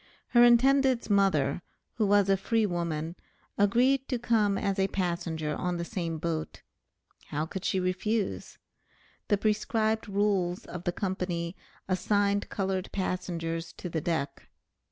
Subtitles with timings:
[0.29, 1.61] Her intended's mother,
[1.93, 3.15] who was a free woman,
[3.55, 6.63] agreed to come as a passenger on the same boat.
[7.27, 8.57] How could she refuse?
[9.27, 11.55] The prescribed rules of the Company
[11.87, 14.49] assigned colored passengers to the deck.